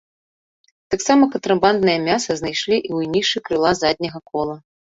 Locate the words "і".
2.79-2.81